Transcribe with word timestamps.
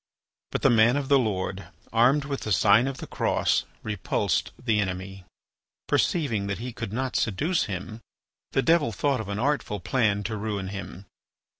But 0.51 0.63
the 0.63 0.71
man 0.71 0.97
of 0.97 1.09
the 1.09 1.19
Lord, 1.19 1.65
armed 1.93 2.25
with 2.25 2.39
the 2.41 2.51
sign 2.51 2.87
of 2.87 2.97
the 2.97 3.05
Cross, 3.05 3.65
repulsed 3.83 4.51
the 4.57 4.79
enemy. 4.79 5.25
Perceiving 5.87 6.47
that 6.47 6.57
he 6.57 6.73
could 6.73 6.91
not 6.91 7.15
seduce 7.15 7.65
him, 7.65 8.01
the 8.53 8.63
devil 8.63 8.91
thought 8.91 9.21
of 9.21 9.29
an 9.29 9.37
artful 9.37 9.79
plan 9.79 10.23
to 10.23 10.37
ruin 10.37 10.69
him. 10.69 11.05